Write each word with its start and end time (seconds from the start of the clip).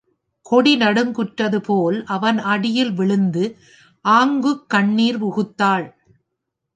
கொடி 0.45 0.77
நடுக்குற்றது 0.77 1.59
போல் 1.59 2.03
அவன் 2.07 2.37
அடியில் 2.45 2.93
விழுந்து 2.93 3.43
ஆங்குக் 4.05 4.69
கண்ணீர் 4.69 5.19
உகுத்தாள். 5.23 5.85